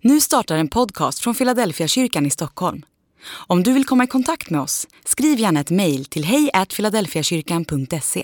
[0.00, 2.82] Nu startar en podcast från Philadelphia kyrkan i Stockholm.
[3.46, 8.22] Om du vill komma i kontakt med oss, skriv gärna ett mejl till hejfiladelfiakyrkan.se.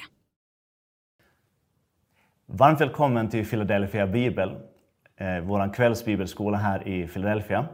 [2.47, 4.49] Varmt välkommen till Philadelphia Bibel,
[5.21, 7.69] eh, vår kvällsbibelskola här i Philadelphia.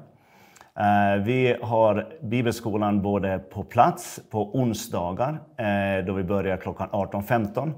[0.78, 7.74] Eh, vi har bibelskolan både på plats på onsdagar, eh, då vi börjar klockan 18.15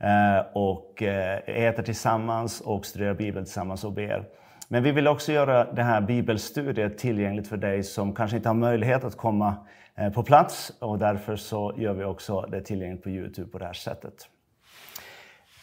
[0.00, 1.02] eh, och
[1.46, 4.24] äter tillsammans och studerar Bibeln tillsammans och ber.
[4.68, 8.54] Men vi vill också göra det här bibelstudiet tillgängligt för dig som kanske inte har
[8.54, 9.54] möjlighet att komma
[9.94, 13.64] eh, på plats och därför så gör vi också det tillgängligt på Youtube på det
[13.64, 14.14] här sättet.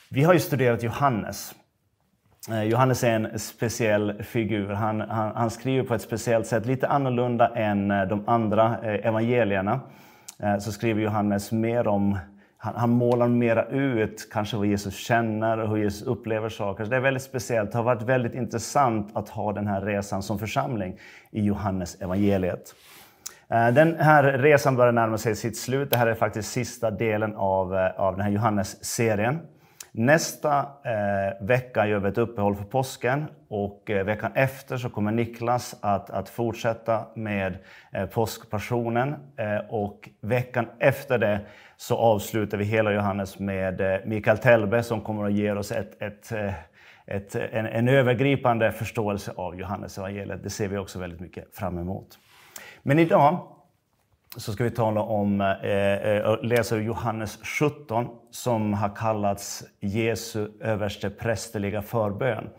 [0.09, 1.55] Vi har ju studerat Johannes.
[2.49, 4.69] Eh, Johannes är en speciell figur.
[4.69, 9.79] Han, han, han, skriver på ett speciellt sätt, lite annorlunda än eh, de andra evangelierna.
[10.59, 12.17] Så skriver Johannes mer om
[12.63, 16.83] han, han målar mera ut kanske vad Jesus känner och hur Jesus upplever saker.
[16.83, 17.71] Så det är väldigt speciellt.
[17.71, 20.99] Det har varit väldigt intressant att ha den här resan som församling
[21.31, 22.75] i Johannes evangeliet.
[23.47, 25.91] Eh, den här resan börjar närma sig sitt slut.
[25.91, 29.39] Det här är faktiskt sista delen av, eh, av den här Johannes-serien.
[29.93, 35.11] Nästa eh, vecka gör vi ett uppehåll för påsken och eh, veckan efter så kommer
[35.11, 37.57] Niklas att, att fortsätta med
[37.93, 41.39] eh, påskpassionen eh, och veckan efter det
[41.77, 46.01] så avslutar vi hela Johannes med eh, Mikael Telbe som kommer att ge oss ett,
[46.01, 46.53] ett, eh,
[47.05, 50.43] ett, en, en övergripande förståelse av Johannes evangeliet.
[50.43, 52.19] Det ser vi också väldigt mycket fram emot.
[52.83, 53.50] Men idag
[54.37, 60.47] så ska vi tala om, eh, eh läsa ur Johannes 17 som har kallats Jesu
[60.61, 62.49] överste prästerliga förbön.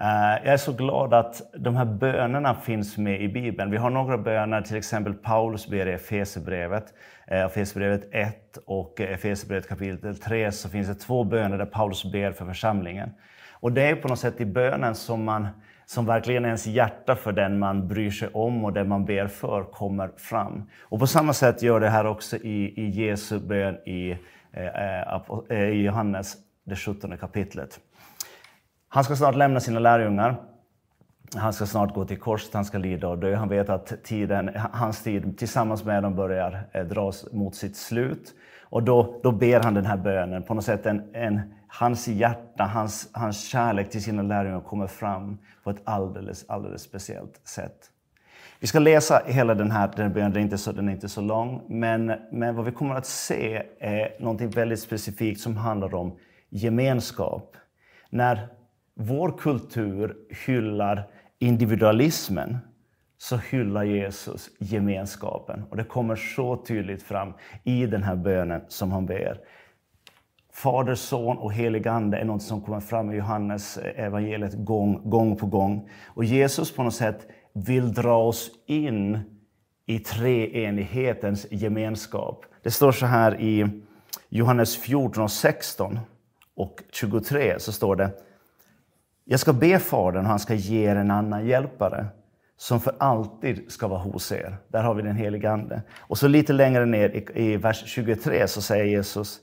[0.00, 3.70] Eh, jag är så glad att de här bönerna finns med i Bibeln.
[3.70, 6.94] Vi har några böner, till exempel Paulus ber i Efesierbrevet.
[7.26, 12.32] Eh, Efesierbrevet 1 och Efesierbrevet kapitel 3 så finns det två böner där Paulus ber
[12.32, 13.10] för församlingen.
[13.52, 15.48] Och det är på något sätt i bönen som man
[15.90, 19.64] som verkligen ens hjärta för den man bryr sig om och den man ber för
[19.64, 20.68] kommer fram.
[20.82, 24.10] Och på samma sätt gör det här också i, i Jesu bön i,
[24.52, 25.20] eh, eh,
[25.50, 27.80] eh i Johannes, det 17 kapitlet.
[28.88, 30.36] Han ska snart lämna sina lärjungar.
[31.34, 33.34] Han ska snart gå till korset, han ska lida och dö.
[33.34, 38.34] Han vet att tiden, hans tid tillsammans med dem börjar eh, dras mot sitt slut.
[38.62, 41.40] Och då, då ber han den här bönen, på något sätt en, en
[41.72, 47.40] hans hjärta, hans, hans kärlek till sina lärjungar kommer fram på ett alldeles, alldeles speciellt
[47.44, 47.90] sätt.
[48.60, 51.08] Vi ska läsa hela den här den bönen, den är inte så, den är inte
[51.08, 55.94] så lång, men, men vad vi kommer att se är något väldigt specifikt som handlar
[55.94, 57.56] om gemenskap.
[58.10, 58.48] När
[58.94, 60.16] vår kultur
[60.46, 61.08] hyllar
[61.38, 62.58] individualismen
[63.18, 65.64] så hyllar Jesus gemenskapen.
[65.70, 67.32] Och det kommer så tydligt fram
[67.64, 69.40] i den här bönen som han ber.
[70.52, 75.10] Fader, Son och helig Ande är något som kommer fram i Johannes eh, evangeliet gång,
[75.10, 75.88] gång på gång.
[76.06, 79.18] Och Jesus på något sätt vill dra oss in
[79.86, 82.44] i treenighetens gemenskap.
[82.62, 83.82] Det står så här i
[84.28, 85.98] Johannes 14 och 16
[86.56, 88.10] och 23 så står det
[89.24, 92.06] Jag ska be Fadern och han ska ge er en annan hjälpare
[92.56, 94.56] som för alltid ska vara hos er.
[94.68, 95.82] Där har vi den helige Ande.
[95.98, 99.40] Och så lite längre ner i, i vers 23 så säger Jesus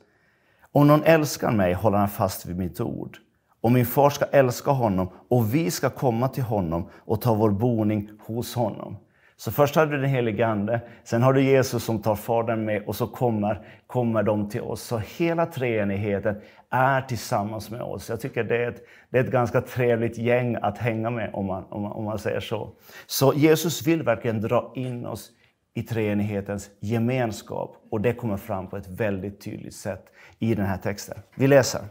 [0.72, 3.18] om någon älskar mig håller han fast vid mitt ord.
[3.62, 7.52] Och min far ska älska honom och vi ska komma till honom och ta vår
[7.52, 8.98] boning hos honom.
[9.40, 12.84] Så först har du den helige Ande, sen har du Jesus som tar Fadern med
[12.86, 14.82] och så kommer, kommer de till oss.
[14.82, 16.36] Så hela treenigheten
[16.70, 18.10] är tillsammans med oss.
[18.10, 21.46] Jag tycker det är ett, det är ett ganska trevligt gäng att hänga med om
[21.46, 22.70] man, om man, om man säger så.
[23.08, 25.32] Så Jesus vill verkligen dra in oss
[25.78, 30.06] i treenighetens gemenskap och det kommer fram på ett väldigt tydligt sätt
[30.40, 31.18] i den här texten.
[31.36, 31.82] Vi läser.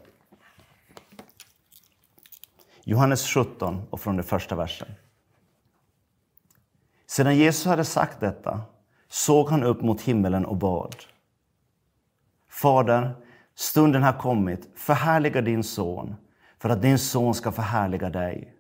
[2.85, 4.89] Johannes 17 och från den första versen.
[7.07, 8.61] Sedan Jesus hade sagt detta
[9.09, 10.97] såg han upp mot himmelen och bad.
[12.49, 13.15] Fader,
[13.55, 14.69] stunden har kommit.
[14.75, 16.15] Förhärliga din son
[16.59, 18.55] för att din son ska förhärliga dig.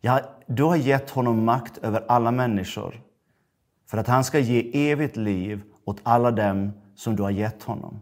[0.00, 3.00] Ja, du har gett honom makt över alla människor
[3.86, 8.00] för att han ska ge evigt liv åt alla dem som du har gett honom.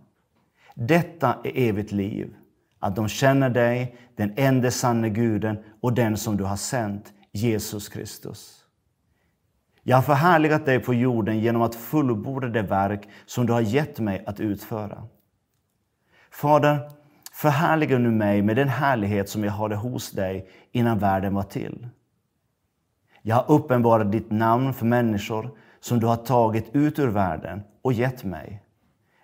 [0.74, 2.34] Detta är evigt liv,
[2.78, 7.88] att de känner dig, den enda sanne guden och den som du har sänt, Jesus
[7.88, 8.58] Kristus.
[9.82, 14.00] Jag har förhärligat dig på jorden genom att fullborda det verk som du har gett
[14.00, 15.06] mig att utföra.
[16.30, 16.90] Fader,
[17.32, 21.88] förhärliga nu mig med den härlighet som jag hade hos dig innan världen var till.
[23.22, 25.50] Jag har uppenbarat ditt namn för människor
[25.82, 28.62] som du har tagit ut ur världen och gett mig.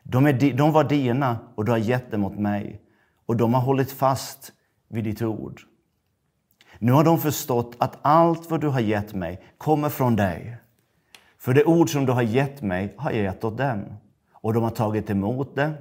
[0.03, 2.83] De, är, de var dina och du har gett dem åt mig
[3.27, 4.53] och de har hållit fast
[4.89, 5.61] vid ditt ord.
[6.79, 10.57] Nu har de förstått att allt vad du har gett mig kommer från dig.
[11.39, 13.85] För det ord som du har gett mig har jag gett åt dem.
[14.33, 15.73] Och de har tagit emot det.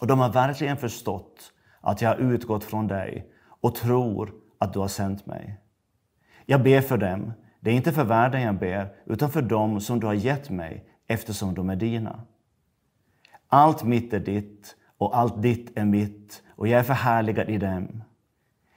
[0.00, 4.78] Och de har verkligen förstått att jag har utgått från dig och tror att du
[4.78, 5.60] har sänt mig.
[6.46, 7.32] Jag ber för dem.
[7.60, 10.84] Det är inte för världen jag ber, utan för dem som du har gett mig,
[11.06, 12.20] eftersom de är dina.
[13.48, 18.02] Allt mitt är ditt och allt ditt är mitt och jag är förhärligad i dem.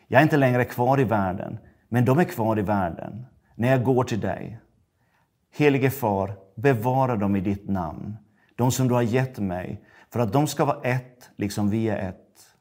[0.07, 1.59] Jag är inte längre kvar i världen,
[1.89, 3.25] men de är kvar i världen
[3.55, 4.59] när jag går till dig.
[5.55, 8.17] Helige Far, bevara dem i ditt namn,
[8.55, 12.09] de som du har gett mig, för att de ska vara ett, liksom vi är
[12.09, 12.55] ett.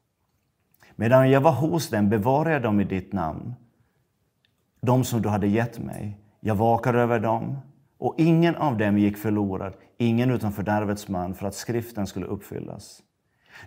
[0.95, 3.53] Medan jag var hos dem bevarade jag dem i ditt namn,
[4.85, 6.19] de som du hade gett mig.
[6.39, 7.57] Jag vakar över dem,
[7.97, 12.99] och ingen av dem gick förlorad, ingen utan fördärvets man, för att skriften skulle uppfyllas.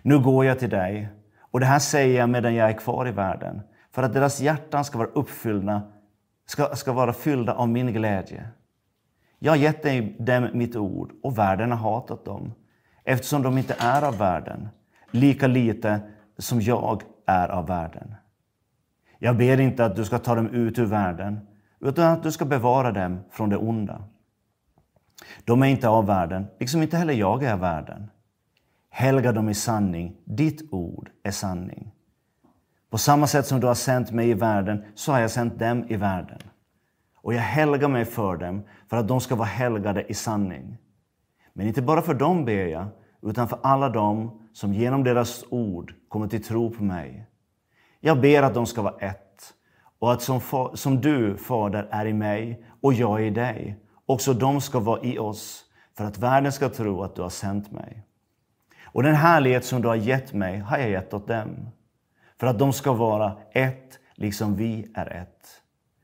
[0.01, 1.09] Nu går jag till dig,
[1.39, 3.61] och det här säger jag medan jag är kvar i världen,
[3.91, 5.81] för att deras hjärtan ska vara uppfyllda,
[6.45, 8.47] ska, ska vara fyllda av min glädje.
[9.39, 9.83] Jag har gett
[10.25, 12.53] dem mitt ord, och världen har hatat dem,
[13.03, 14.69] eftersom de inte är av världen,
[15.11, 15.99] lika lite
[16.37, 18.15] som jag är av världen.
[19.19, 21.39] Jag ber inte att du ska ta dem ut ur världen,
[21.79, 24.03] utan att du ska bevara dem från det onda.
[25.45, 28.07] De är inte av världen, liksom inte heller jag är av världen.
[28.89, 31.91] Helga dem i sanning, ditt ord är sanning.
[32.89, 35.85] På samma sätt som du har sänt mig i världen, så har jag sänt dem
[35.89, 36.39] i världen.
[37.15, 40.77] Och jag helgar mig för dem, för att de ska vara helgade i sanning.
[41.53, 42.85] Men inte bara för dem ber jag,
[43.21, 47.27] utan för alla dem som genom deras ord kommer till tro på mig.
[47.99, 49.53] Jag ber att de ska vara ett,
[49.99, 50.41] och att som,
[50.73, 55.19] som du, Fader, är i mig och jag i dig, också de ska vara i
[55.19, 55.63] oss,
[55.97, 58.03] för att världen ska tro att du har sänt mig.
[58.85, 61.69] Och den härlighet som du har gett mig har jag gett åt dem,
[62.39, 65.61] för att de ska vara ett, liksom vi är ett.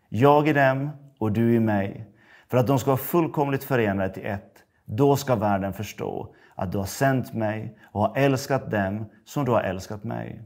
[0.09, 2.07] Jag i dem och du i mig,
[2.49, 4.63] för att de ska vara fullkomligt förenade till ett.
[4.85, 9.51] Då ska världen förstå att du har sänt mig och har älskat dem som du
[9.51, 10.41] har älskat mig.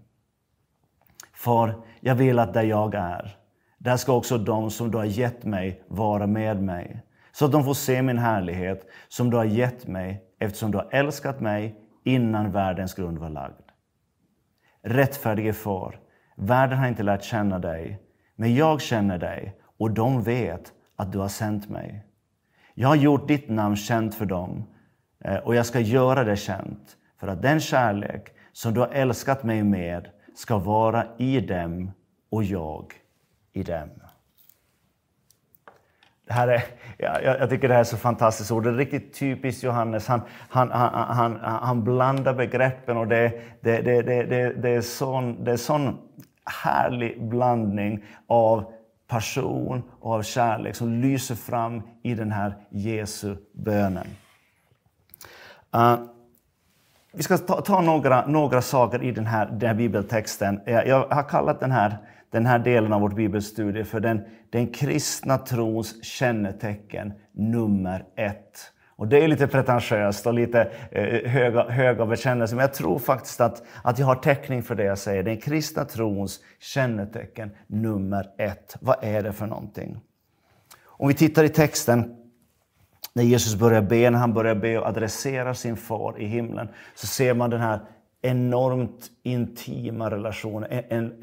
[1.38, 3.38] Far, jag vill att där jag är,
[3.78, 7.63] där ska också de som du har gett mig vara med mig, så att de
[7.63, 12.51] får se min härlighet som du har gett mig eftersom du har älskat mig innan
[12.51, 13.62] världens grund var lagd.
[14.84, 16.00] Rättfärdige Far,
[16.36, 18.01] världen har inte lärt känna dig,
[18.36, 22.06] men jag känner dig och de vet att du har sänt mig.
[22.74, 24.63] Jag har gjort ditt namn känt för dem
[25.24, 29.44] eh, och jag ska göra det känt för att den kärlek som du har älskat
[29.44, 31.92] mig med ska vara i dem
[32.30, 32.94] och jag
[33.54, 33.89] i dem.
[36.28, 36.63] Det här är,
[36.98, 38.63] jag, jag tycker det här är så fantastiskt ord.
[38.63, 40.07] Det är riktigt typiskt Johannes.
[40.07, 44.81] Han, han, han, han, han blandar begreppen och det, det, det, det, det, det, är
[44.81, 45.98] sån, det är sån
[46.63, 48.74] härlig blandning av
[49.07, 54.07] passion och av kärlek som lyser fram i den här Jesu bönen.
[55.72, 55.98] Ah,
[57.18, 60.62] vi ska ta, ta, några, några saker i den här, den här bibeltexten.
[60.66, 61.98] Jag, jag har kallat den här,
[62.31, 68.74] den här delen av vårt bibelstudie för den, den kristna trons kännetecken nummer ett.
[68.96, 73.42] Och det är lite pretentiöst och lite eh, höga, höga bekännelser, men jag tror faktiskt
[73.42, 75.24] att, att jag har täckning för det jag säger.
[75.24, 78.78] Den kristna trons kännetecken nummer ett.
[78.81, 80.00] Vad är det för någonting?
[80.86, 82.16] Om vi tittar i texten
[83.18, 87.07] när Jesus börjar be, när han börjar be och adressera sin far i himlen, så
[87.07, 87.80] ser man den här
[88.21, 91.14] enormt intima relationen, en, en,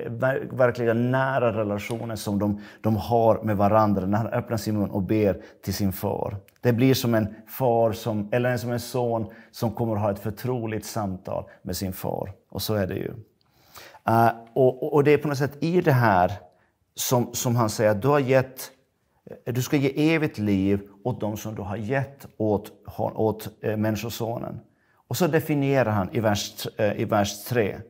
[0.57, 5.03] verkligen nära relationen som de, de har med varandra när han öppnar sin mun och
[5.03, 6.37] ber till sin far.
[6.61, 10.19] Det blir som en far, som, eller som en son som kommer att ha ett
[10.19, 12.33] förtroligt samtal med sin far.
[12.51, 13.11] Och så är det ju.
[14.09, 16.33] Uh, och, och, det är på något sätt i det här
[16.95, 18.71] som, som han säger att du har gett
[19.45, 24.61] du ska ge evigt liv åt dem som du har gett åt, åt eh, Människosonen.
[25.09, 27.81] Och så definierar han i vers, eh, i vers 3.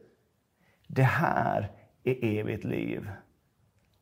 [0.86, 1.70] Det här
[2.04, 3.10] är evigt liv.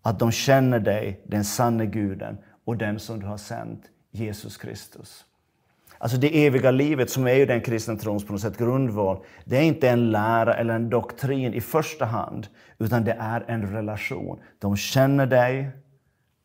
[0.02, 5.25] Att de känner dig, den sanne guden och den som du har sänt, Jesus Kristus.
[5.99, 9.25] Alltså det eviga livet som är ju den kristna trons på något sätt grundval.
[9.44, 12.46] Det är inte en lära eller en doktrin i första hand,
[12.78, 14.40] utan det är en relation.
[14.58, 15.70] De känner dig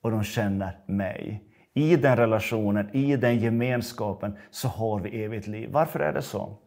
[0.07, 1.43] och de känner mig.
[1.73, 5.69] I den relationen, i den gemenskapen, så har vi evigt liv.
[5.71, 6.57] Varför är det så?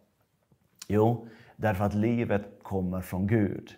[0.89, 3.71] Jo, därför att livet kommer från Gud.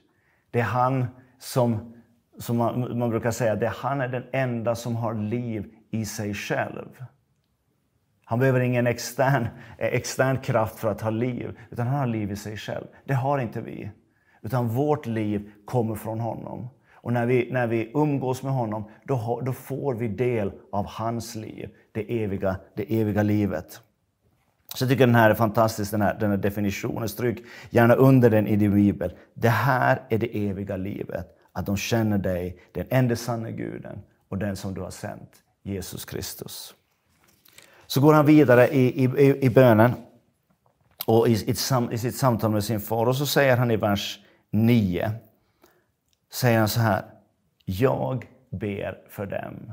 [0.50, 1.06] Det är han
[1.38, 1.94] som,
[2.38, 6.04] som man, man brukar säga, det är han är den enda som har liv i
[6.04, 7.04] sig själv.
[8.24, 12.36] Han behöver ingen extern, extern kraft för att ha liv, utan han har liv i
[12.36, 12.86] sig själv.
[13.04, 13.90] Det har inte vi.
[14.42, 16.68] Utan vårt liv kommer från honom.
[17.02, 21.34] Och när vi, när vi umgås med honom, då, då får vi del av hans
[21.34, 23.80] liv, det eviga, det eviga livet.
[24.74, 27.08] Så jag tycker den här är fantastisk, den här, den här definitionen.
[27.08, 29.12] Stryk gärna under den i din bibel.
[29.34, 31.38] Det här är det eviga livet.
[31.52, 35.30] Att de känner dig, den enda sanna guden och den som du har sänt,
[35.62, 36.74] Jesus Kristus.
[37.86, 39.92] Så går han vidare i, i, i bönen
[41.06, 41.54] och i, i,
[41.90, 43.06] i sitt samtal med sin far.
[43.06, 45.12] Och så säger han i vers 9,
[46.32, 47.02] säger han så här.
[47.64, 49.72] Jag ber för dem.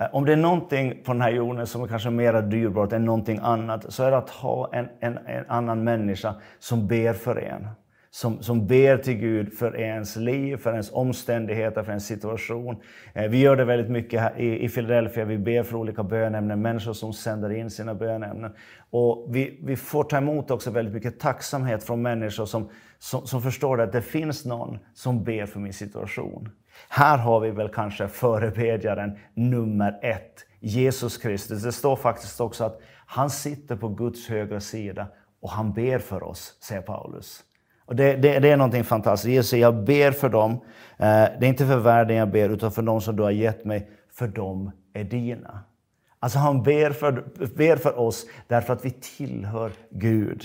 [0.00, 3.04] Eh, om det är någonting på den här jorden som är kanske mer dyrbart än
[3.04, 7.36] någonting annat, så är det att ha en, en, en annan människa som ber för
[7.36, 7.68] en
[8.16, 12.76] som, som ber till Gud för ens liv, för ens omständigheter, för ens situation.
[13.14, 15.24] Eh, vi gör det väldigt mycket här i, i Philadelphia.
[15.24, 18.52] Vi ber för olika bönämnen, människor som sänder in sina bönämnen.
[18.90, 23.42] Och vi, vi får ta emot också väldigt mycket tacksamhet från människor som, som, som
[23.42, 26.48] förstår att det finns någon som ber för min situation.
[26.88, 31.62] Här har vi väl kanske förebedjaren nummer ett, Jesus Kristus.
[31.62, 35.06] Det står faktiskt också att han sitter på Guds högra sida
[35.40, 37.42] och han ber för oss, säger Paulus.
[37.86, 39.32] Och det, det, det, är någonting fantastiskt.
[39.32, 40.52] Jesus säger, jag ber för dem.
[40.52, 40.58] Eh,
[40.98, 43.90] det är inte för världen jag ber, utan för dem som du har gett mig,
[44.12, 45.60] för dem är dina.
[46.20, 47.12] Alltså han ber för,
[47.56, 50.44] ber för oss därför att vi tillhör Gud.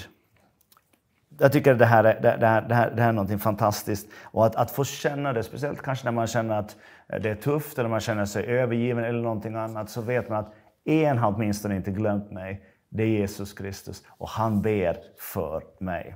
[1.39, 4.07] Jag tycker att det här, är, det, här, det, här, det här är någonting fantastiskt.
[4.23, 6.75] Och att, att få känna det, speciellt kanske när man känner att
[7.07, 10.53] det är tufft eller man känner sig övergiven eller någonting annat, så vet man att
[10.85, 12.61] en har åtminstone inte glömt mig.
[12.89, 16.15] Det är Jesus Kristus och han ber för mig.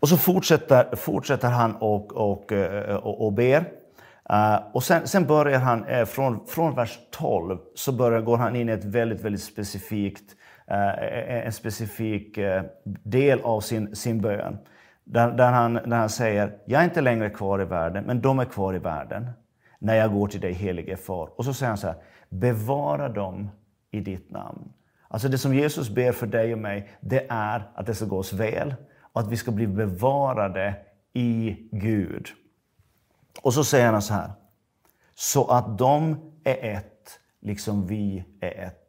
[0.00, 3.64] Och så fortsätter, fortsätter han och, och, eh, och, och ber.
[4.32, 8.56] Uh, och sen, sen, börjar han, uh, från, från vers 12, så börjar, går han
[8.56, 10.32] in i ett väldigt, väldigt specifikt,
[10.70, 12.38] uh, en specifik
[12.84, 14.58] del av sin, sin bön.
[15.04, 18.38] Där, där, han, där han säger, jag är inte längre kvar i världen, men de
[18.38, 19.30] är kvar i världen
[19.78, 21.28] när jag går till dig, helige Far.
[21.36, 21.96] Och så säger han så här,
[22.28, 23.50] bevara dem
[23.90, 24.72] i ditt namn.
[25.08, 28.18] Alltså det som Jesus ber för dig och mig, det är att det ska gå
[28.18, 28.74] oss väl,
[29.12, 30.74] och att vi ska bli bevarade
[31.12, 32.28] i Gud.
[33.42, 34.32] Och så säger han så här.
[35.14, 38.79] Så att de är ett, liksom vi är ett.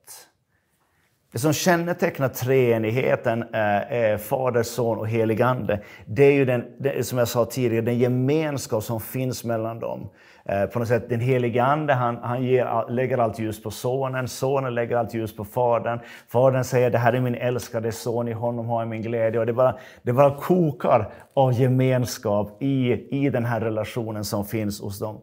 [1.32, 6.66] Det som kännetecknar treenigheten, eh, är Fader, Son och helig Ande, det är ju den,
[6.80, 10.10] det, som jag sa tidigare, den gemenskap som finns mellan dem.
[10.46, 14.28] Eh, på något sätt, den helige Ande han, han ger, lägger allt ljus på Sonen,
[14.28, 16.00] Sonen lägger allt ljus på Fadern.
[16.28, 19.40] Fadern säger det här är min älskade son, i honom har jag min glädje.
[19.40, 24.82] Och det, bara, det bara kokar av gemenskap i, i den här relationen som finns
[24.82, 25.22] hos dem.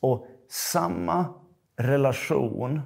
[0.00, 1.24] Och samma
[1.78, 2.80] relation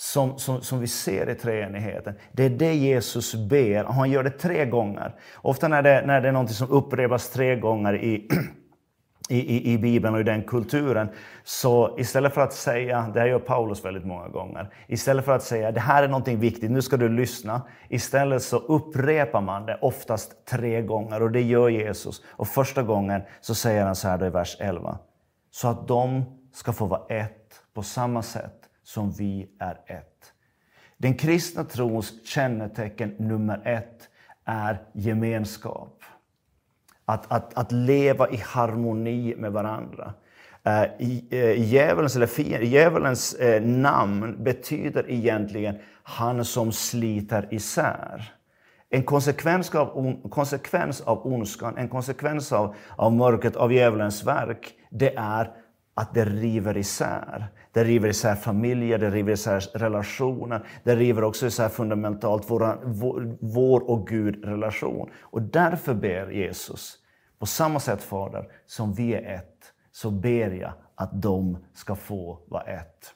[0.00, 2.14] som, som, som vi ser i treenigheten.
[2.32, 5.14] Det är det Jesus ber, och han gör det tre gånger.
[5.36, 8.28] Ofta när det, när det är något som upprepas tre gånger i
[9.28, 11.08] i, i, i Bibeln och i den kulturen.
[11.44, 15.42] Så istället för att säga, det här gör Paulus väldigt många gånger, istället för att
[15.42, 17.62] säga det här är någonting viktigt, nu ska du lyssna.
[17.88, 22.22] Istället så upprepar man det oftast tre gånger och det gör Jesus.
[22.28, 24.98] Och första gången så säger han så här då i vers 11.
[25.50, 28.57] Så att de ska få vara ett på samma sätt
[28.88, 30.32] som vi är ett.
[30.96, 34.08] Den kristna trons kännetecken nummer ett
[34.44, 36.02] är gemenskap.
[37.04, 40.14] Att, att, att leva i harmoni med varandra.
[40.66, 41.08] Uh,
[41.58, 48.32] djävulens, eller djävulens uh, namn betyder egentligen han som sliter isär.
[48.90, 54.74] En konsekvens av, on, konsekvens av ondskan, en konsekvens av, av mörkret, av djävulens verk,
[54.90, 55.52] det är
[55.98, 57.46] att det river isär.
[57.72, 60.66] Det river isär familjer, det river isär relationer.
[60.84, 65.10] Det river också isär fundamentalt vår, vår, vår och Gud-relation.
[65.20, 66.98] Och därför ber Jesus,
[67.38, 72.38] på samma sätt Fader, som vi är ett, så ber jag att de ska få
[72.46, 73.14] vara ett.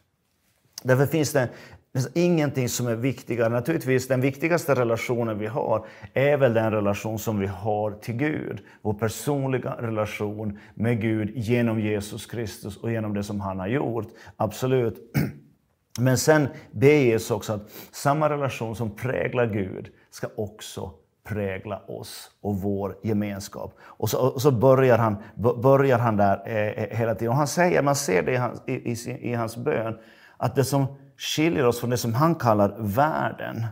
[0.82, 1.48] Därför finns det
[1.92, 3.48] det finns ingenting som är viktigare.
[3.48, 8.60] Naturligtvis, den viktigaste relationen vi har är väl den relation som vi har till Gud.
[8.82, 14.06] Vår personliga relation med Gud genom Jesus Kristus och genom det som han har gjort.
[14.36, 15.12] Absolut.
[16.00, 20.92] Men sen ber Jesus också att samma relation som präglar Gud ska också
[21.24, 23.74] prägla oss och vår gemenskap.
[23.80, 25.16] Och så, och så börjar, han,
[25.62, 27.28] börjar han där eh, eh, hela tiden.
[27.28, 29.98] Och han säger, man ser det i hans, i, i, i hans bön,
[30.36, 30.86] att det som
[31.22, 33.66] skiljer oss från det som han kallar världen.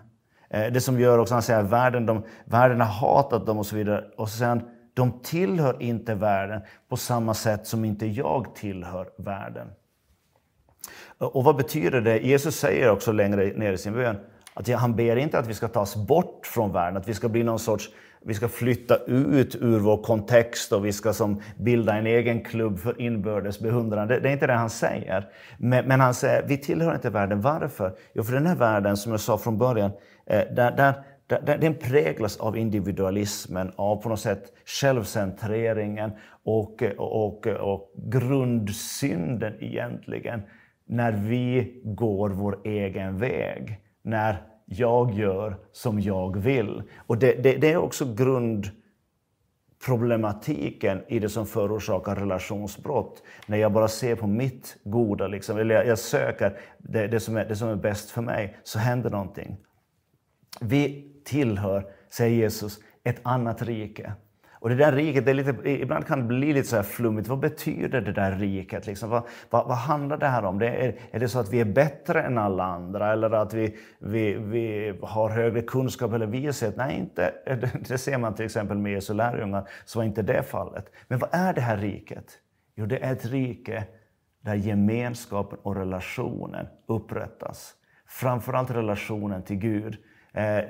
[0.50, 3.76] Eh, det som gör också, han säger världen, de, världen har hatat dem och så
[3.76, 4.04] vidare.
[4.16, 4.62] Och så säger han,
[4.95, 9.69] de tillhör inte världen på samma sätt som inte jag tillhör världen.
[11.19, 12.19] Och vad betyder det?
[12.19, 14.16] Jesus säger också längre ner i sin bön
[14.61, 17.43] att han ber inte att vi ska tas bort från världen, att vi ska bli
[17.43, 17.90] någon sorts
[18.23, 22.79] vi ska flytta ut ur vår kontext och vi ska som bilda en egen klubb
[22.79, 24.09] för inbördes beundran.
[24.09, 25.29] Det, det är inte det han säger.
[25.59, 27.40] Men, men, han säger, vi tillhör inte världen.
[27.40, 27.93] Varför?
[28.12, 29.90] Jo, för den här världen, som jag sa från början,
[30.26, 30.95] eh, där, där,
[31.26, 36.11] där, den präglas av individualismen, av på något sätt självcentreringen
[36.45, 40.43] och, och, och grundsynden egentligen,
[40.87, 43.81] när vi går vår egen väg.
[44.02, 46.83] När jag gör som jag vill.
[47.07, 53.23] Och det, det, det är också grundproblematiken i det som förorsakar relationsbrott.
[53.47, 57.37] När jag bara ser på mitt goda, liksom, eller jag, jag söker det, det, som
[57.37, 59.57] är, det som är bäst för mig, så händer någonting.
[60.61, 64.12] Vi tillhör, säger Jesus, ett annat rike.
[64.61, 67.29] Och det där riket, det är lite, ibland kan det bli lite så här flummigt.
[67.29, 68.87] Vad betyder det där riket?
[68.87, 69.11] Liksom?
[69.11, 70.59] Vad, vad, vad handlar det här om?
[70.59, 73.12] Det är, är det så att vi är bättre än alla andra?
[73.12, 76.76] Eller att vi, vi, vi har högre kunskap eller vishet?
[76.76, 77.35] Nej, inte.
[77.88, 80.93] det ser man till exempel med Jesu lärjungar, så var inte det fallet.
[81.09, 82.38] Men vad är det här riket?
[82.76, 83.85] Jo, det är ett rike
[84.45, 87.75] där gemenskapen och relationen upprättas.
[88.07, 89.97] Framförallt relationen till Gud.
[90.33, 90.64] Eh, eh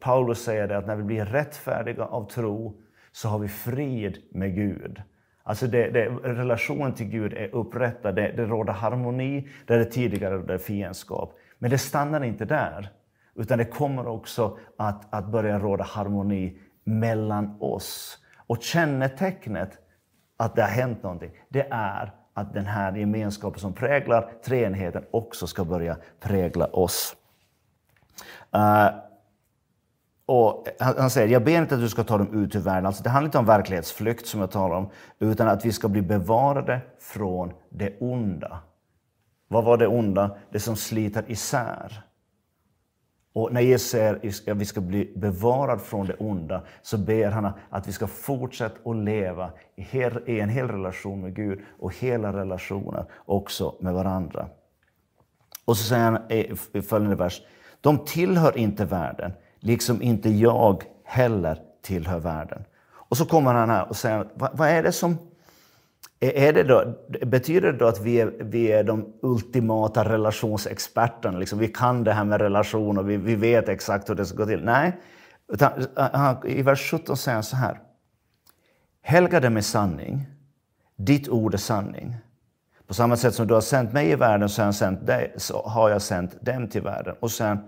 [0.00, 2.82] Paulus säger det att när vi blir rättfärdiga av tro
[3.16, 5.02] så har vi frid med Gud.
[5.42, 10.34] Alltså det, det, relationen till Gud är upprättad, det, det råder harmoni där det tidigare
[10.34, 11.32] rådde fiendskap.
[11.58, 12.88] Men det stannar inte där,
[13.34, 18.18] utan det kommer också att, att börja råda harmoni mellan oss.
[18.46, 19.78] Och kännetecknet
[20.36, 25.46] att det har hänt någonting, det är att den här gemenskapen som präglar treenigheten också
[25.46, 27.16] ska börja prägla oss.
[28.56, 29.05] Uh,
[30.26, 32.86] och han säger, jag ber inte att du ska ta dem ut ur världen.
[32.86, 36.02] Alltså, det handlar inte om verklighetsflykt som jag talar om, utan att vi ska bli
[36.02, 38.58] bevarade från det onda.
[39.48, 40.36] Vad var det onda?
[40.52, 42.02] Det som sliter isär.
[43.32, 44.14] Och när Jesus säger
[44.50, 48.90] att vi ska bli bevarade från det onda, så ber han att vi ska fortsätta
[48.90, 49.50] att leva
[50.26, 54.48] i en hel relation med Gud och hela relationer också med varandra.
[55.64, 56.18] Och så säger han
[56.72, 57.42] i följande vers,
[57.80, 62.64] de tillhör inte världen, liksom inte jag heller tillhör världen.
[63.08, 65.18] Och så kommer han här och säger, vad, vad är det som...
[66.20, 66.94] Är det då,
[67.26, 71.38] betyder det då att vi är, vi är de ultimata relationsexperterna?
[71.38, 74.46] Liksom, vi kan det här med relationer, vi, vi vet exakt hur det ska gå
[74.46, 74.64] till.
[74.64, 74.92] Nej,
[75.52, 77.80] utan, eh, i vers 17 säger han så här.
[79.02, 80.26] Helga dem med sanning.
[80.96, 82.16] Ditt ord är sanning.
[82.86, 85.34] På samma sätt som du har sänt mig i världen så har jag sänt, dig,
[85.36, 87.14] så har jag sänt dem till världen.
[87.20, 87.58] Och sen,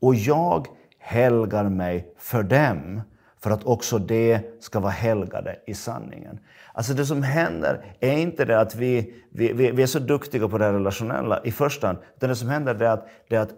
[0.00, 0.66] och jag
[1.08, 3.00] helgar mig för dem,
[3.42, 6.38] för att också de ska vara helgade i sanningen.
[6.72, 10.58] Alltså det som händer är inte det att vi, vi, vi är så duktiga på
[10.58, 13.56] det relationella i första hand, utan det som händer är att, det är att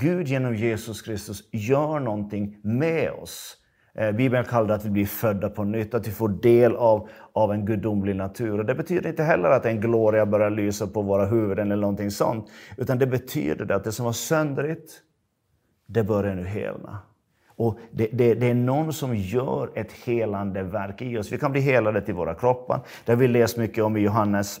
[0.00, 3.56] Gud genom Jesus Kristus gör någonting med oss.
[3.94, 7.08] Eh, Bibeln kallar det att vi blir födda på nytt, att vi får del av,
[7.32, 8.58] av en gudomlig natur.
[8.58, 12.10] Och det betyder inte heller att en gloria börjar lysa på våra huvuden eller någonting
[12.10, 15.02] sånt, utan det betyder att det som var söndrigt,
[15.92, 16.98] det börjar nu helna.
[17.56, 21.32] Och det, det, det, är någon som gör ett helande verk i oss.
[21.32, 22.80] Vi kan bli helade till våra kroppar.
[23.04, 24.60] Det har vi läst mycket om i Johannes,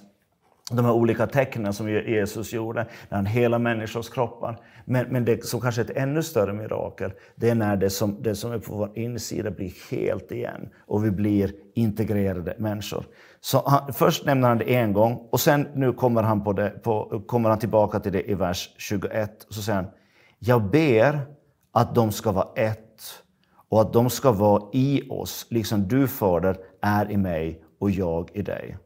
[0.70, 4.58] de här olika tecknen som Jesus gjorde, när han helar människors kroppar.
[4.84, 8.22] Men, men det som kanske är ett ännu större mirakel, det är när det som,
[8.22, 13.04] det som är på vår insida blir helt igen och vi blir integrerade människor.
[13.40, 16.70] Så han, först nämner han det en gång och sen nu kommer han, på det,
[16.70, 19.46] på, kommer han tillbaka till det i vers 21.
[19.48, 19.90] Så säger han,
[20.44, 21.20] jag ber
[21.72, 23.22] att de ska vara ett
[23.68, 28.30] och att de ska vara i oss, liksom du, Fader, är i mig och jag
[28.34, 28.76] i dig.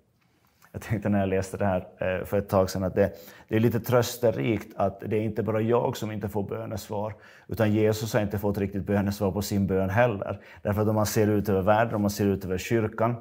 [0.73, 3.12] Jag tänkte när jag läste det här eh, för ett tag sedan att det,
[3.49, 7.14] det är lite trösterikt att det är inte bara jag som inte får bönesvar,
[7.49, 10.40] utan Jesus har inte fått riktigt bönesvar på sin bön heller.
[10.62, 13.14] Därför att om man ser ut över världen, om man ser ut över kyrkan,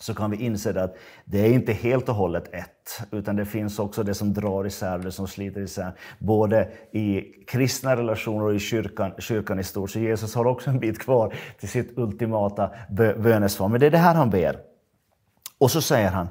[0.00, 3.78] så kan vi inse att det är inte helt och hållet ett, utan det finns
[3.78, 8.58] också det som drar isär, det som sliter isär, både i kristna relationer och i
[8.58, 9.90] kyrkan, kyrkan i stort.
[9.90, 12.70] Så Jesus har också en bit kvar till sitt ultimata
[13.18, 13.68] bönesvar.
[13.68, 14.58] Men det är det här han ber.
[15.58, 16.28] Och så säger han,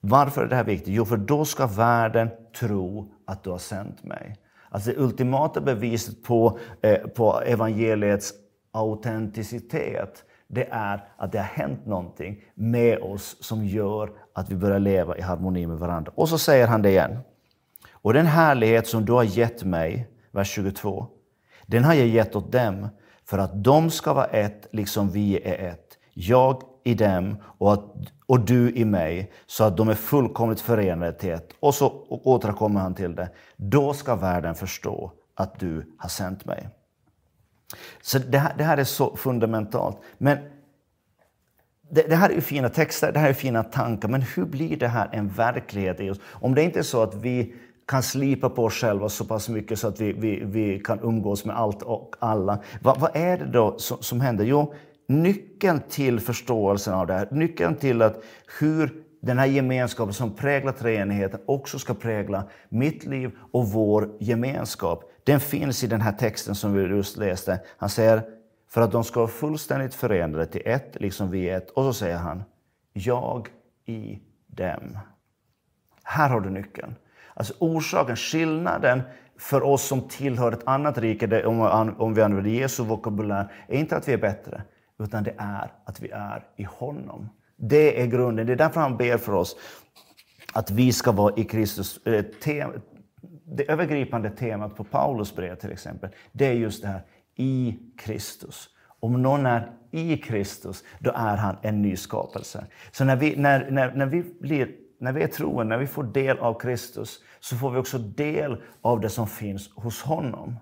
[0.00, 0.94] varför är det här viktigt?
[0.94, 2.28] Jo, för då ska världen
[2.60, 4.36] tro att du har sänt mig.
[4.68, 8.32] Alltså det ultimata beviset på, eh, på evangeliets
[8.72, 14.78] autenticitet det är att det har hänt någonting med oss som gör att vi börjar
[14.78, 16.12] leva i harmoni med varandra.
[16.14, 17.18] Och så säger han det igen.
[17.92, 21.06] Och den härlighet som du har gett mig, vers 22,
[21.66, 22.88] den har jag gett åt dem
[23.24, 25.98] för att de ska vara ett liksom vi är ett.
[26.14, 27.84] Jag i dem och, att,
[28.26, 31.52] och du i mig, så att de är fullkomligt förenade till ett.
[31.60, 33.28] Och så återkommer han till det.
[33.56, 36.68] Då ska världen förstå att du har sänt mig.
[38.02, 39.98] Så det här, det här är så fundamentalt.
[40.18, 40.38] Men
[41.90, 44.76] det, det, här är ju fina texter, det här är fina tankar, men hur blir
[44.76, 46.20] det här en verklighet i oss?
[46.26, 47.54] Om det inte är så att vi
[47.86, 51.44] kan slipa på oss själva så pass mycket så att vi, vi, vi kan umgås
[51.44, 52.58] med allt och alla.
[52.80, 54.44] Vad, vad är det då som, som händer?
[54.44, 54.74] Jo,
[55.06, 58.22] nyckeln till förståelsen av det här, nyckeln till att
[58.60, 65.09] hur den här gemenskapen som präglar treenigheten också ska prägla mitt liv och vår gemenskap.
[65.24, 67.60] Den finns i den här texten som vi just läste.
[67.76, 68.22] Han säger
[68.68, 71.70] för att de ska vara fullständigt förenade till ett, liksom vi är ett.
[71.70, 72.42] Och så säger han,
[72.92, 73.48] jag
[73.86, 74.98] i dem.
[76.02, 76.94] Här har du nyckeln.
[77.34, 79.02] Alltså orsaken, skillnaden
[79.38, 81.44] för oss som tillhör ett annat rike,
[81.98, 84.62] om vi använder Jesu vokabulär, är inte att vi är bättre,
[84.98, 87.28] utan det är att vi är i honom.
[87.56, 88.46] Det är grunden.
[88.46, 89.56] Det är därför han ber för oss
[90.52, 92.06] att vi ska vara i Kristus.
[92.06, 92.24] Eh,
[93.52, 97.02] det övergripande temat på Paulus brev till exempel, det är just det här
[97.36, 98.68] i Kristus.
[99.00, 102.66] Om någon är i Kristus, då är han en ny skapelse.
[102.92, 106.04] Så när vi, när, när, när vi, blir, när vi är troende, när vi får
[106.04, 110.56] del av Kristus, så får vi också del av det som finns hos honom.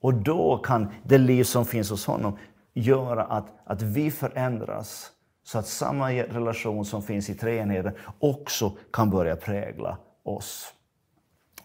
[0.00, 2.38] Och då kan det liv som finns hos honom
[2.74, 5.10] göra att, att vi förändras
[5.42, 10.75] så att samma relation som finns i treenigheten också kan börja prägla oss.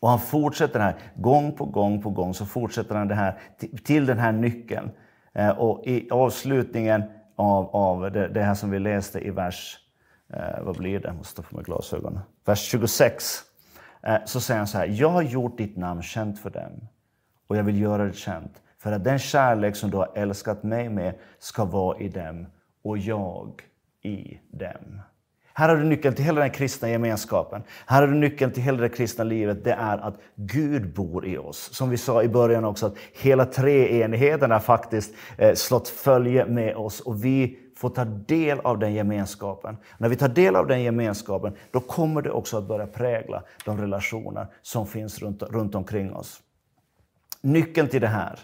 [0.01, 3.39] Och han fortsätter här, gång på gång på gång så fortsätter han det här
[3.83, 4.91] till den här nyckeln.
[5.33, 7.03] Eh, och i avslutningen
[7.35, 9.77] av, av det, det här som vi läste i vers,
[10.33, 13.41] eh, vad blir det, jag måste ta på mig glasögonen, vers 26.
[14.03, 16.87] Eh, så säger han så här, jag har gjort ditt namn känt för dem
[17.47, 20.89] och jag vill göra det känt för att den kärlek som du har älskat mig
[20.89, 22.47] med ska vara i dem
[22.83, 23.61] och jag
[24.01, 25.01] i dem.
[25.53, 27.63] Här har du nyckeln till hela den kristna gemenskapen.
[27.85, 29.63] Här har du nyckeln till hela det kristna livet.
[29.63, 31.69] Det är att Gud bor i oss.
[31.73, 36.75] Som vi sa i början också, att hela treenigheten har faktiskt eh, slått följe med
[36.75, 39.77] oss och vi får ta del av den gemenskapen.
[39.97, 43.77] När vi tar del av den gemenskapen, då kommer det också att börja prägla de
[43.77, 46.41] relationer som finns runt, runt omkring oss.
[47.41, 48.39] Nyckeln till det här,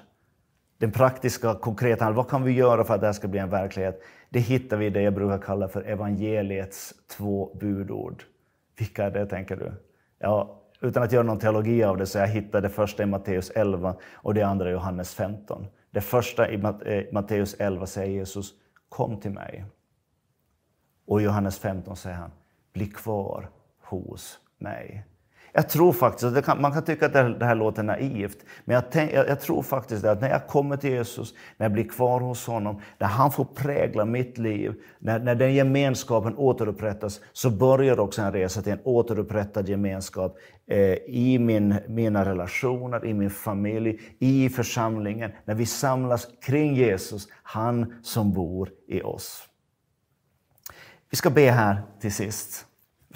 [0.77, 4.01] den praktiska, konkreta, vad kan vi göra för att det här ska bli en verklighet?
[4.29, 8.23] Det hittar vi i det jag brukar kalla för evangeliets två budord.
[8.77, 9.73] Vilka är det, tänker du?
[10.19, 13.49] Ja, utan att göra någon teologi av det, så jag hittar det första i Matteus
[13.49, 15.67] 11 och det andra i Johannes 15.
[15.91, 18.53] Det första i eh, Matteus 11 säger Jesus,
[18.89, 19.65] kom till mig.
[21.05, 22.31] Och i Johannes 15 säger han,
[22.73, 23.49] bli kvar
[23.81, 25.05] hos mig.
[25.57, 28.75] Jag tror faktiskt, kan, man kan tycka att det här, det här låter naivt, men
[28.75, 31.83] jag, tänk, jag, jag, tror faktiskt att när jag kommer till Jesus, när jag blir
[31.89, 37.49] kvar hos honom, när han får prägla mitt liv, när, när den gemenskapen återupprättas, så
[37.49, 43.29] börjar också en resa till en återupprättad gemenskap eh, i min, mina relationer, i min
[43.29, 49.43] familj, i församlingen, när vi samlas kring Jesus, han som bor i oss.
[51.09, 52.67] Vi ska be här till sist.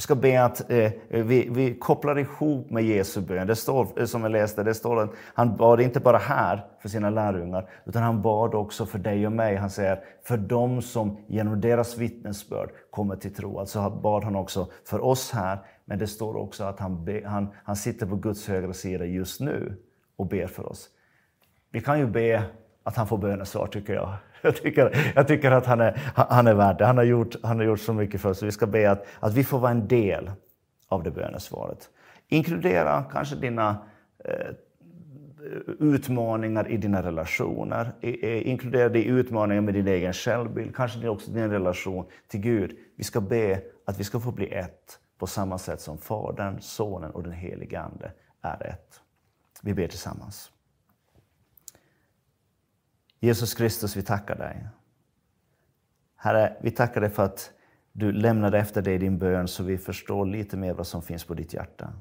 [0.01, 3.47] Vi ska be att eh, vi, vi kopplar ihop med Jesu bön.
[3.47, 6.89] Det står, eh, som jag läste, det står att han bad inte bara här för
[6.89, 9.55] sina lärjungar, utan han bad också för dig och mig.
[9.55, 13.59] Han säger för dem som genom deras vittnesbörd kommer till tro.
[13.59, 17.47] Alltså bad han också för oss här, men det står också att han, be, han,
[17.63, 19.77] han sitter på Guds högra sida just nu
[20.15, 20.89] och ber för oss.
[21.71, 22.43] Vi kan ju be
[22.83, 24.13] att han får bönesvar, tycker jag.
[24.43, 26.85] Jag tycker, jag tycker att han är, han är värd det.
[26.85, 28.43] Han har, gjort, han har gjort så mycket för oss.
[28.43, 30.31] Vi ska be att, att vi får vara en del
[30.87, 31.89] av det bönesvaret.
[32.27, 33.77] Inkludera kanske dina
[34.25, 34.55] eh,
[35.79, 37.91] utmaningar i dina relationer.
[38.01, 42.77] Eh, inkludera dig i utmaningar med din egen självbild, kanske också din relation till Gud.
[42.97, 47.11] Vi ska be att vi ska få bli ett på samma sätt som Fadern, Sonen
[47.11, 49.01] och den helige Ande är ett.
[49.61, 50.51] Vi ber tillsammans.
[53.23, 54.67] Jesus Kristus, vi tackar dig.
[56.15, 57.51] Herre, vi tackar dig för att
[57.91, 61.33] du lämnade efter dig din bön så vi förstår lite mer vad som finns på
[61.33, 61.93] ditt hjärta.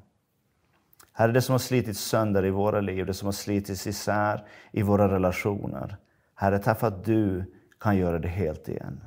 [1.12, 4.82] Herre, det som har slitits sönder i våra liv, det som har slitits isär i
[4.82, 5.96] våra relationer.
[6.34, 7.44] Herre, tack för att du
[7.80, 9.00] kan göra det helt igen.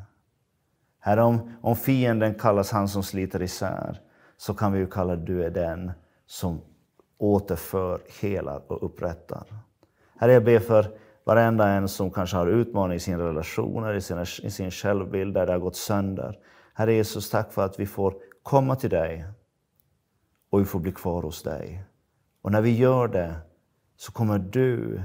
[0.99, 4.02] Herre, om, om fienden kallas han som sliter isär,
[4.38, 5.91] så kan vi ju kalla du är den
[6.26, 6.62] som
[7.17, 9.43] återför, helar och upprättar.
[10.19, 14.21] Herre, jag ber för Varenda en som kanske har utmaningar i sina relationer, i, sina,
[14.21, 16.39] i sin självbild, där det har gått sönder.
[16.73, 19.25] Herre Jesus, tack för att vi får komma till dig
[20.49, 21.83] och vi får bli kvar hos dig.
[22.41, 23.36] Och när vi gör det
[23.95, 25.01] så kommer du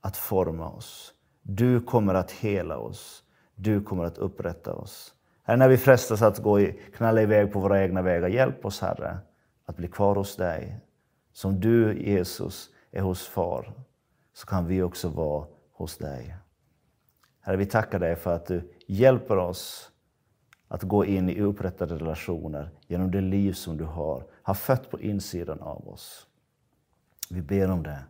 [0.00, 1.14] att forma oss.
[1.42, 3.22] Du kommer att hela oss.
[3.54, 5.14] Du kommer att upprätta oss.
[5.42, 8.80] Herre, när vi frestas att gå i, knalla iväg på våra egna vägar, hjälp oss
[8.80, 9.18] Herre
[9.66, 10.80] att bli kvar hos dig.
[11.32, 13.74] Som du, Jesus, är hos far
[14.38, 16.36] så kan vi också vara hos dig.
[17.40, 19.92] Herre, vi tackar dig för att du hjälper oss
[20.68, 25.00] att gå in i upprättade relationer genom det liv som du har, har fött på
[25.00, 26.26] insidan av oss.
[27.30, 28.04] Vi ber om det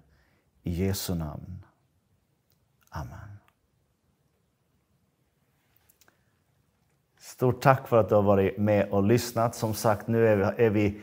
[0.63, 1.65] i Jesu namn.
[2.89, 3.39] Amen.
[7.19, 9.55] Stort tack för att du har varit med och lyssnat.
[9.55, 11.01] Som sagt, nu är vi, är vi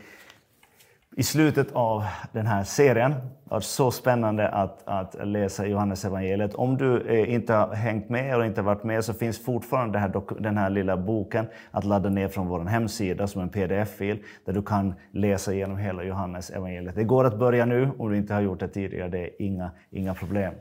[1.18, 3.10] i slutet av den här serien.
[3.10, 6.54] Det har varit så spännande att, att läsa Johannes evangeliet.
[6.54, 10.22] Om du eh, inte har hängt med och inte varit med så finns fortfarande här,
[10.40, 14.62] den här lilla boken att ladda ner från vår hemsida som en pdf-fil där du
[14.62, 16.94] kan läsa igenom hela Johannes evangeliet.
[16.94, 19.08] Det går att börja nu om du inte har gjort det tidigare.
[19.08, 20.54] Det är inga, inga problem.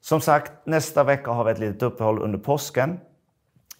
[0.00, 2.98] Som sagt, nästa vecka har vi ett litet uppehåll under påsken.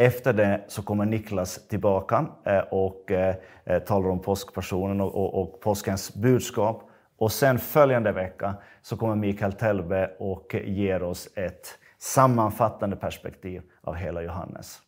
[0.01, 3.35] Efter det så kommer Niklas tillbaka eh, och eh,
[3.65, 6.83] eh, talar om påskpersonen och påskens budskap.
[7.19, 13.95] Och sen följande vecka så kommer Mikael Telbe och ger oss ett sammanfattande perspektiv av
[13.95, 14.79] hela Johannes.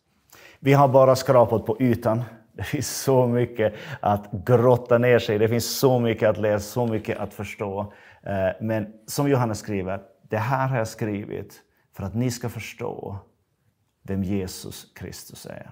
[0.59, 2.23] Vi har bara skrapat på ytan.
[2.53, 6.87] Det finns så mycket att grotta ner sig Det finns så mycket att läsa, så
[6.87, 7.93] mycket att förstå.
[8.59, 11.61] Men som Johannes skriver, det här har jag skrivit
[11.95, 13.19] för att ni ska förstå
[14.01, 15.71] vem Jesus Kristus är.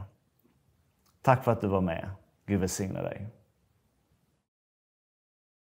[1.21, 2.09] Tack för att du var med.
[2.45, 3.27] Gud välsigne dig.